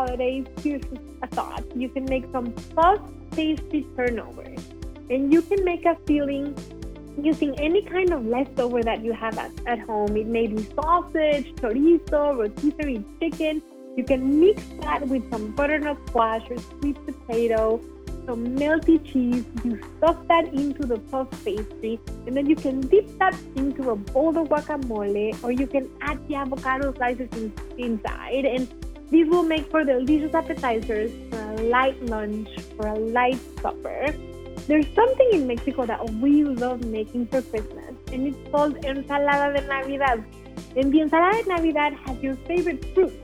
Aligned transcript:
holidays, 0.00 0.46
here's 0.62 0.82
a 1.22 1.26
thought. 1.26 1.64
You 1.76 1.88
can 1.88 2.04
make 2.06 2.24
some 2.32 2.52
puff 2.74 3.00
pastry 3.32 3.86
turnover. 3.96 4.48
And 5.10 5.32
you 5.32 5.42
can 5.42 5.64
make 5.64 5.84
a 5.84 5.96
filling 6.06 6.56
using 7.20 7.58
any 7.60 7.82
kind 7.82 8.12
of 8.12 8.24
leftover 8.24 8.82
that 8.82 9.04
you 9.04 9.12
have 9.12 9.36
at, 9.36 9.52
at 9.66 9.80
home. 9.80 10.16
It 10.16 10.26
may 10.26 10.46
be 10.46 10.62
sausage, 10.74 11.54
chorizo, 11.56 12.22
rotisserie 12.38 13.04
chicken. 13.20 13.62
You 13.96 14.04
can 14.04 14.40
mix 14.40 14.62
that 14.80 15.06
with 15.06 15.30
some 15.30 15.50
butternut 15.54 15.98
squash 16.08 16.44
or 16.48 16.58
sweet 16.58 16.96
potato, 17.04 17.80
some 18.26 18.56
melty 18.56 18.96
cheese. 19.04 19.44
You 19.64 19.80
stuff 19.98 20.16
that 20.28 20.46
into 20.54 20.86
the 20.86 20.98
puff 21.10 21.28
pastry, 21.44 21.98
and 22.26 22.36
then 22.36 22.46
you 22.46 22.56
can 22.56 22.80
dip 22.80 23.18
that 23.18 23.36
into 23.56 23.90
a 23.90 23.96
bowl 23.96 24.38
of 24.38 24.48
guacamole, 24.48 25.42
or 25.42 25.50
you 25.52 25.66
can 25.66 25.90
add 26.00 26.26
the 26.28 26.36
avocado 26.36 26.94
slices 26.94 27.28
in, 27.32 27.52
inside. 27.76 28.44
And 28.44 28.68
these 29.10 29.28
will 29.28 29.42
make 29.42 29.70
for 29.70 29.84
delicious 29.84 30.34
appetizers 30.34 31.10
for 31.30 31.40
a 31.40 31.62
light 31.62 32.00
lunch, 32.06 32.48
for 32.76 32.86
a 32.86 32.98
light 32.98 33.38
supper. 33.60 34.14
There's 34.66 34.86
something 34.94 35.28
in 35.32 35.46
Mexico 35.46 35.84
that 35.86 36.08
we 36.14 36.44
love 36.44 36.84
making 36.84 37.26
for 37.26 37.42
Christmas, 37.42 37.94
and 38.12 38.28
it's 38.28 38.50
called 38.50 38.76
ensalada 38.84 39.60
de 39.60 39.66
Navidad. 39.66 40.24
And 40.76 40.92
the 40.92 41.00
ensalada 41.00 41.42
de 41.42 41.48
Navidad 41.48 41.94
has 41.94 42.22
your 42.22 42.36
favorite 42.46 42.84
fruits, 42.94 43.16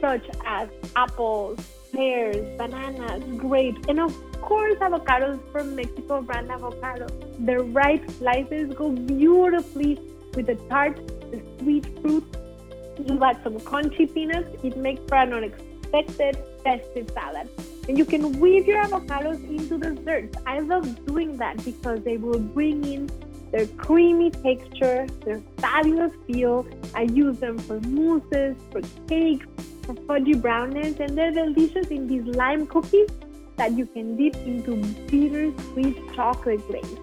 such 0.00 0.24
as 0.46 0.68
apples, 0.94 1.60
pears, 1.92 2.36
bananas, 2.56 3.22
grapes, 3.36 3.80
and 3.88 4.00
of 4.00 4.14
course 4.40 4.78
avocados 4.78 5.40
from 5.52 5.74
Mexico 5.76 6.22
brand 6.22 6.50
avocado. 6.50 7.06
The 7.40 7.58
ripe 7.58 8.08
slices 8.12 8.72
go 8.74 8.90
beautifully 8.90 10.00
with 10.34 10.46
the 10.46 10.54
tart, 10.70 10.96
the 11.30 11.42
sweet 11.58 11.86
fruit. 12.00 12.24
You 13.04 13.22
add 13.22 13.42
some 13.42 13.58
crunchy 13.60 14.12
peanuts. 14.12 14.48
It 14.62 14.76
makes 14.76 15.02
for 15.08 15.16
an 15.16 15.32
unexpected 15.32 16.38
festive 16.64 17.10
salad. 17.10 17.48
And 17.88 17.96
you 17.96 18.04
can 18.04 18.40
weave 18.40 18.66
your 18.66 18.82
avocados 18.84 19.42
into 19.48 19.78
desserts. 19.78 20.36
I 20.46 20.60
love 20.60 21.06
doing 21.06 21.36
that 21.36 21.62
because 21.64 22.02
they 22.02 22.16
will 22.16 22.40
bring 22.40 22.84
in 22.84 23.10
their 23.52 23.66
creamy 23.66 24.30
texture, 24.30 25.06
their 25.24 25.40
fabulous 25.58 26.12
feel. 26.26 26.66
I 26.94 27.02
use 27.02 27.38
them 27.38 27.58
for 27.58 27.80
mousses, 27.80 28.56
for 28.72 28.80
cakes, 29.08 29.46
for 29.82 29.94
fudgy 29.94 30.40
brownies, 30.40 30.98
and 30.98 31.16
they're 31.16 31.30
delicious 31.30 31.88
in 31.88 32.08
these 32.08 32.24
lime 32.24 32.66
cookies 32.66 33.08
that 33.56 33.72
you 33.72 33.86
can 33.86 34.16
dip 34.16 34.34
into 34.36 34.76
bitter 35.08 35.52
sweet 35.72 35.96
chocolate 36.14 36.66
glaze. 36.66 36.98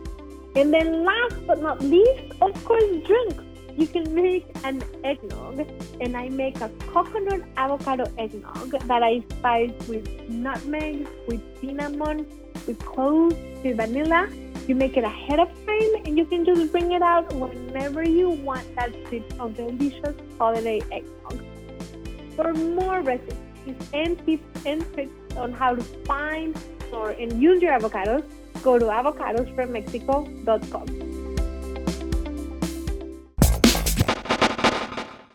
And 0.56 0.74
then 0.74 1.04
last 1.04 1.36
but 1.48 1.62
not 1.62 1.82
least, 1.82 2.34
of 2.42 2.66
course, 2.66 2.84
drinks 3.06 3.44
you 3.78 3.88
can 3.88 4.14
make 4.14 4.46
an 4.64 4.84
eggnog 5.04 5.66
and 6.00 6.16
I 6.16 6.30
make 6.30 6.62
a 6.62 6.70
coconut 6.92 7.42
avocado 7.58 8.06
eggnog 8.18 8.70
that 8.72 9.04
I 9.04 9.24
spice 9.30 9.74
with 9.88 10.08
nutmeg, 10.30 11.08
with 11.28 11.42
cinnamon, 11.60 12.28
with 12.68 12.78
cloves, 12.80 13.36
with 13.64 13.78
vanilla. 13.78 14.30
You 14.68 14.76
make 14.76 14.96
it 14.96 15.04
ahead 15.04 15.40
of 15.40 15.50
time 15.66 15.96
and 16.06 16.16
you 16.18 16.26
can 16.26 16.46
just 16.46 16.72
bring 16.72 16.92
it 16.92 17.02
out 17.02 17.34
whenever 17.34 18.04
you 18.04 18.30
want 18.30 18.76
that 18.76 18.94
sip 19.10 19.34
of 19.40 19.56
delicious 19.56 20.16
holiday 20.38 20.80
eggnog. 20.92 21.44
For 22.36 22.54
more 22.54 23.02
recipes 23.02 23.40
and 23.94 24.24
tips 24.26 24.66
and 24.66 24.94
tricks 24.94 25.36
on 25.36 25.52
how 25.52 25.76
to 25.76 25.84
find, 26.06 26.56
store, 26.88 27.10
and 27.12 27.42
use 27.42 27.62
your 27.62 27.78
avocados, 27.78 28.24
go 28.62 28.80
to 28.80 28.86
avocadosfrommexico.com. 28.86 31.13